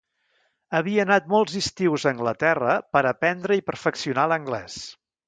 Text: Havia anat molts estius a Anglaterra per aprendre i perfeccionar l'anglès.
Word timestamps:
Havia 0.77 1.01
anat 1.07 1.27
molts 1.33 1.57
estius 1.59 2.05
a 2.05 2.09
Anglaterra 2.13 2.73
per 2.97 3.05
aprendre 3.11 3.59
i 3.61 3.65
perfeccionar 3.69 4.25
l'anglès. 4.33 4.79